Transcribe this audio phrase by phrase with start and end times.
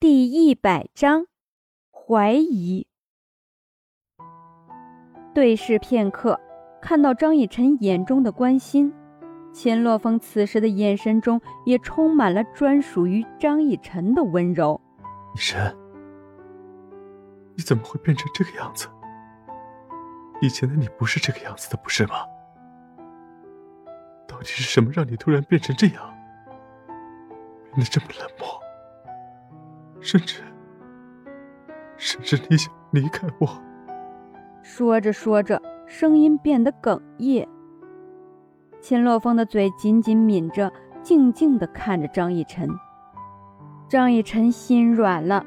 [0.00, 1.26] 第一百章，
[1.92, 2.86] 怀疑。
[5.34, 6.40] 对视片刻，
[6.80, 8.94] 看到张逸晨眼中的关心，
[9.52, 14.80] 秦洛风此时的眼神中也充满了专属于张逸晨的温柔。
[15.34, 15.76] 逸晨，
[17.54, 18.88] 你怎么会变成这个样子？
[20.40, 22.24] 以前的你不是这个样子的，不是吗？
[24.26, 26.14] 到底是什么让你突然变成这样，
[27.74, 28.48] 变得这么冷漠？
[30.00, 30.42] 甚至，
[31.96, 33.48] 甚至你想离开我。
[34.62, 37.46] 说着说着，声音变得哽咽。
[38.80, 40.72] 秦洛风的嘴紧紧抿着，
[41.02, 42.68] 静静地看着张逸晨。
[43.88, 45.44] 张逸晨心软了。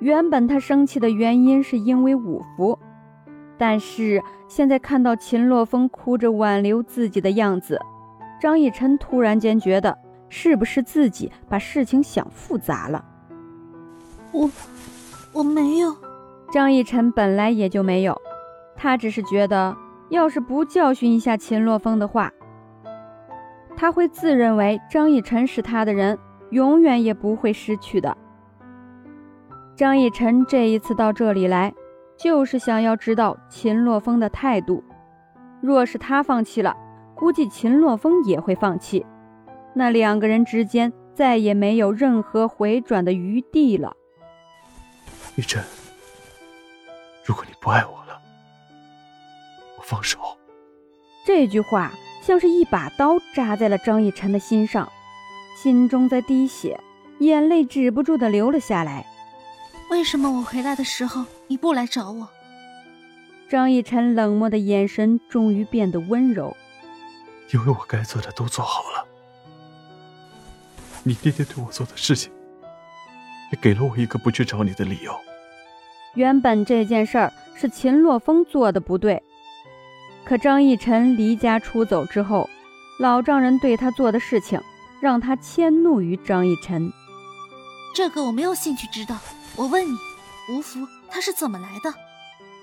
[0.00, 2.78] 原本他生气的原因是因为五福，
[3.56, 7.80] 但是现在看到秦洛风哭着挽留自己的样子，
[8.40, 9.96] 张逸晨突然间觉得，
[10.28, 13.02] 是不是自己把事情想复杂了？
[14.36, 14.50] 我
[15.32, 15.96] 我没有，
[16.52, 18.20] 张逸晨本来也就没有，
[18.76, 19.74] 他只是觉得，
[20.10, 22.30] 要是不教训一下秦洛风的话，
[23.74, 26.18] 他会自认为张逸晨是他的人，
[26.50, 28.14] 永远也不会失去的。
[29.74, 31.72] 张逸晨这一次到这里来，
[32.18, 34.84] 就是想要知道秦洛风的态度。
[35.62, 36.76] 若是他放弃了，
[37.14, 39.06] 估计秦洛风也会放弃，
[39.74, 43.96] 那两个人之间再也没有任何回转的余地了。
[45.36, 45.62] 玉珍，
[47.22, 48.20] 如果你不爱我了，
[49.76, 50.18] 我放手。
[51.26, 51.92] 这句话
[52.22, 54.90] 像是一把刀扎在了张逸晨的心上，
[55.62, 56.80] 心中在滴血，
[57.18, 59.06] 眼泪止不住的流了下来。
[59.90, 62.28] 为什么我回来的时候你不来找我？
[63.50, 66.56] 张逸晨冷漠的眼神终于变得温柔。
[67.52, 69.06] 因为我该做的都做好了，
[71.02, 72.32] 你爹爹对我做的事情。
[73.52, 75.14] 也给了我一个不去找你的理由。
[76.14, 79.22] 原本这件事儿是秦洛风做的不对，
[80.24, 82.48] 可张逸晨离家出走之后，
[82.98, 84.60] 老丈人对他做的事情，
[85.00, 86.90] 让他迁怒于张逸晨。
[87.94, 89.18] 这个我没有兴趣知道。
[89.56, 89.96] 我问你，
[90.50, 91.94] 吴福他是怎么来的？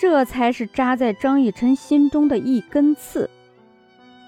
[0.00, 3.30] 这才是扎在张逸晨心中的一根刺。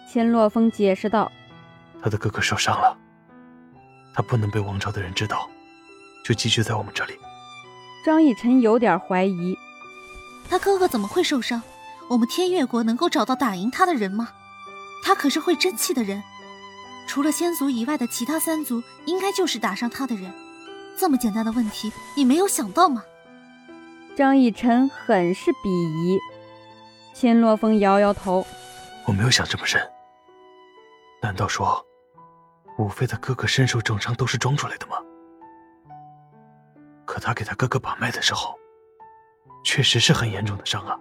[0.09, 1.33] 秦洛风解释道
[2.01, 2.97] ：“他的哥哥受伤了，
[4.15, 5.49] 他不能被王朝的人知道。”
[6.27, 7.17] 就寄居在我们这里。
[8.05, 9.57] 张逸晨有点怀疑，
[10.51, 11.63] 他哥哥怎么会受伤？
[12.09, 14.31] 我们天越国能够找到打赢他的人吗？
[15.05, 16.21] 他可是会真气的人，
[17.07, 20.35] 除了仙族以外的其他三族，应该就是打伤他的人。
[20.97, 23.05] 这么简单的问题，你没有想到吗？
[24.17, 26.19] 张逸晨很是鄙夷。
[27.15, 28.45] 秦洛风摇摇头，
[29.07, 29.81] 我没有想这么深。
[31.23, 31.87] 难道说，
[32.79, 34.97] 武飞的哥哥身受重伤都是装出来的吗？
[37.17, 38.55] 可他给他哥哥把脉的时候，
[39.65, 41.01] 确实是很严重的伤啊。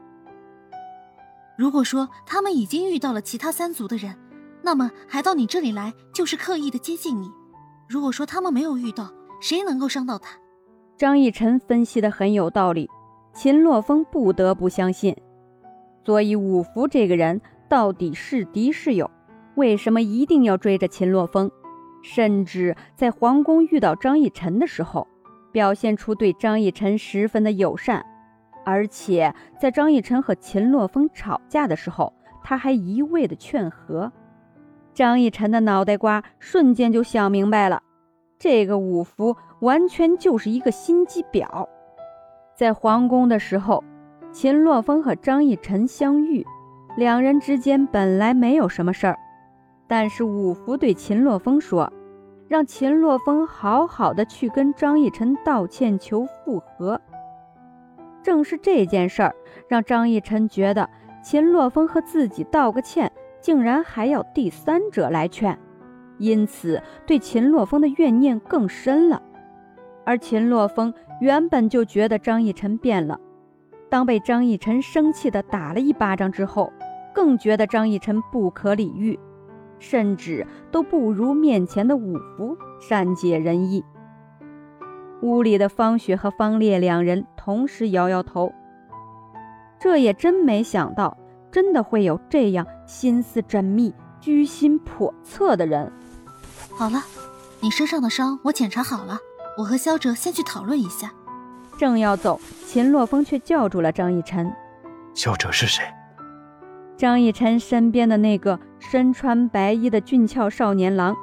[1.57, 4.17] 如果说他们已经遇到了其他三族的人，
[4.61, 7.29] 那么还到你这里来就是刻意的接近你。
[7.89, 9.11] 如果说他们没有遇到，
[9.41, 10.37] 谁能够伤到他？
[10.95, 12.89] 张逸晨分析的很有道理，
[13.33, 15.13] 秦洛风不得不相信。
[16.05, 19.11] 所以五福这个人到底是敌是友？
[19.55, 21.51] 为什么一定要追着秦洛风？
[22.01, 25.05] 甚至在皇宫遇到张逸晨的时候。
[25.55, 28.05] 表现出对张逸晨十分的友善，
[28.65, 32.11] 而且在张逸晨和秦洛风吵架的时候，
[32.43, 34.11] 他还一味的劝和。
[34.93, 37.81] 张逸晨的脑袋瓜瞬间就想明白了，
[38.37, 41.65] 这个五福完全就是一个心机婊。
[42.53, 43.81] 在皇宫的时候，
[44.33, 46.45] 秦洛风和张逸晨相遇，
[46.97, 49.17] 两人之间本来没有什么事儿，
[49.87, 51.89] 但是五福对秦洛风说。
[52.47, 56.99] 让秦洛风好好的去跟张逸晨道歉求复合。
[58.21, 59.35] 正是这件事儿，
[59.67, 60.89] 让张逸晨觉得
[61.23, 65.57] 秦洛风和自己道个歉，竟然还要第三者来劝，
[66.17, 69.21] 因此对秦洛风的怨念更深了。
[70.03, 73.19] 而秦洛风原本就觉得张逸晨变了，
[73.89, 76.71] 当被张逸晨生气的打了一巴掌之后，
[77.13, 79.19] 更觉得张逸晨不可理喻。
[79.79, 83.83] 甚至都不如面前的五福善解人意。
[85.21, 88.53] 屋里的方雪和方烈两人同时摇摇头，
[89.79, 91.17] 这也真没想到，
[91.51, 95.91] 真的会有这样心思缜密、居心叵测的人。
[96.77, 97.01] 好了，
[97.61, 99.17] 你身上的伤我检查好了，
[99.57, 101.11] 我和萧哲先去讨论一下。
[101.77, 104.53] 正要走，秦洛风却叫住了张逸晨
[105.15, 105.83] ：“萧哲是谁？”
[106.97, 111.13] 张逸晨身边的那个身穿白衣的俊俏少年郎，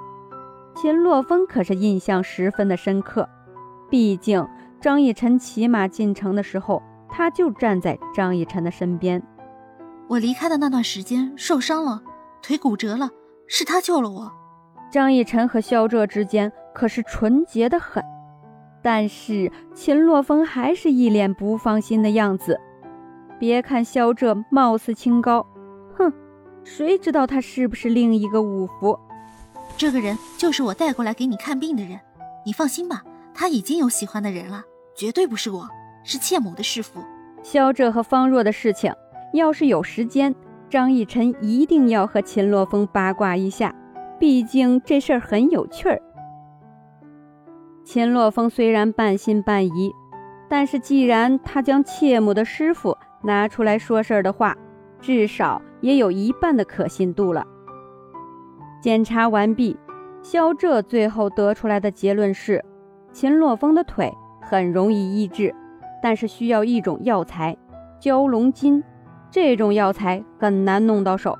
[0.74, 3.26] 秦洛风可是印象十分的深刻。
[3.88, 4.46] 毕竟
[4.80, 9.22] 张逸晨骑马进城的时候，他就站在张逸晨的身边。
[10.08, 12.02] 我离开的那段时间受伤了，
[12.42, 13.08] 腿骨折了，
[13.46, 14.30] 是他救了我。
[14.90, 18.04] 张逸晨和萧浙之间可是纯洁的很，
[18.82, 22.60] 但是秦洛风还是一脸不放心的样子。
[23.38, 25.46] 别看萧浙貌似清高，
[25.96, 26.12] 哼，
[26.64, 28.98] 谁知道他是不是另一个五福？
[29.76, 31.98] 这个人就是我带过来给你看病的人。
[32.44, 33.02] 你放心吧，
[33.34, 34.62] 他已经有喜欢的人了，
[34.96, 35.68] 绝对不是我，
[36.04, 37.00] 是妾母的师傅。
[37.42, 38.92] 萧哲和方若的事情，
[39.32, 40.34] 要是有时间，
[40.68, 43.74] 张逸晨一定要和秦洛风八卦一下，
[44.18, 46.00] 毕竟这事儿很有趣儿。
[47.84, 49.92] 秦洛风虽然半信半疑，
[50.48, 54.56] 但是既然他将妾母的师傅拿出来说事儿的话，
[55.00, 57.46] 至少也有一半的可信度了。
[58.80, 59.78] 检查完毕。
[60.24, 62.64] 肖浙最后得出来的结论是，
[63.12, 64.08] 秦洛风的腿
[64.40, 65.52] 很容易医治，
[66.00, 67.56] 但是需要一种药材——
[68.00, 68.82] 蛟龙筋。
[69.32, 71.36] 这种药材很难弄到手。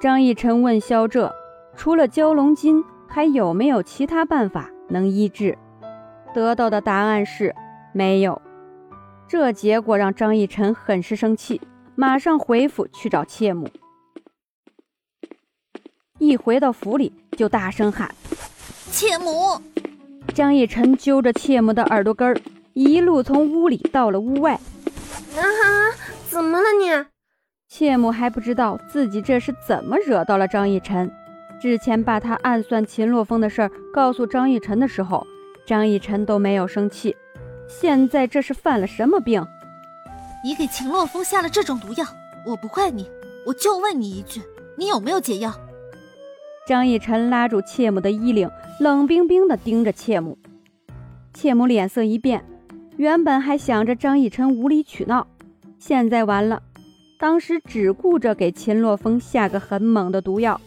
[0.00, 1.32] 张逸晨问肖浙
[1.76, 5.56] ：“除了蛟龙筋，还有没有其他办法能医治？”
[6.34, 7.54] 得到的答案是
[7.92, 8.42] 没有。
[9.28, 11.60] 这结果让张逸晨很是生气，
[12.00, 13.68] 马上回府去找妾母。
[16.20, 18.14] 一回到府里，就大声喊
[18.92, 19.60] ：“妾母！”
[20.32, 22.40] 张逸晨揪着妾母的耳朵根儿，
[22.72, 24.54] 一路从屋里到了屋外。
[24.54, 25.96] 啊哈！
[26.28, 27.04] 怎么了你？
[27.66, 31.10] 妾母还不知道自己这是怎么惹到了张逸晨。
[31.60, 35.26] 之前把他暗算秦洛风的事儿告诉张逸晨的时候，
[35.66, 37.16] 张逸晨都没有生气。
[37.68, 39.44] 现在这是犯了什么病？
[40.44, 42.06] 你给秦洛风下了这种毒药，
[42.46, 43.08] 我不怪你。
[43.44, 44.40] 我就问你一句，
[44.76, 45.52] 你有没有解药？
[46.66, 48.48] 张逸晨拉住妾母的衣领，
[48.78, 50.38] 冷冰冰地盯着妾母。
[51.32, 52.44] 妾母脸色一变，
[52.96, 55.26] 原本还想着张逸晨无理取闹，
[55.78, 56.62] 现在完了。
[57.18, 60.60] 当时只顾着给秦洛风下个很猛的毒药，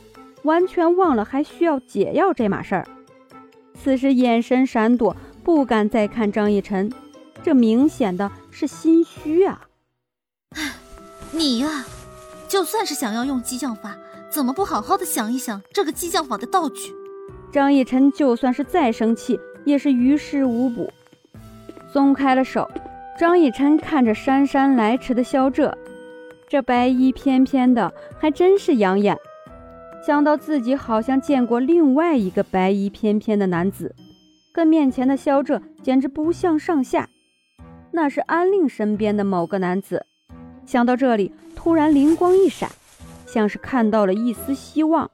[0.43, 2.87] 完全忘了还需要解药这码事儿。
[3.73, 6.91] 此时眼神闪躲，不敢再看张逸晨，
[7.43, 9.67] 这明显的是心虚啊！
[10.55, 10.73] 哎，
[11.31, 11.85] 你呀，
[12.47, 13.97] 就算是想要用激将法。
[14.29, 16.93] 怎么不好好的想一想这个激将法的道具？
[17.51, 20.89] 张逸晨就算是再生气，也是于事无补。
[21.91, 22.69] 松开了手，
[23.19, 25.77] 张逸晨看着姗姗来迟的萧浙，
[26.47, 29.17] 这白衣翩翩的，还真是养眼。
[30.07, 33.93] 想到自己好像见过另外一个白衣翩翩的男子，
[34.53, 37.09] 跟面前的萧浙简直不相上下。
[37.91, 40.05] 那是安令身边的某个男子。
[40.65, 42.69] 想到这里，突然灵光一闪。
[43.27, 45.09] 像是看到了一丝希望。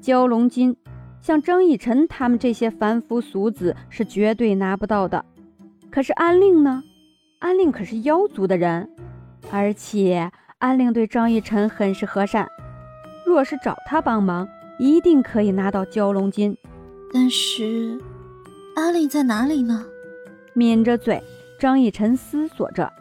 [0.00, 0.76] 蛟龙金，
[1.20, 5.24] 像张逸晨他们这些凡夫俗子是绝对拿不到的。
[5.90, 6.80] 可是安令呢？
[7.40, 8.88] 安令可是妖族的人，
[9.50, 12.48] 而且安令对张逸晨很是和善。
[13.26, 14.48] 若是找他帮忙，
[14.78, 16.56] 一定可以拿到蛟龙金。
[17.12, 18.00] 但是，
[18.76, 19.84] 安令在哪里呢？
[20.54, 21.20] 抿着嘴，
[21.58, 22.92] 张逸晨思索着。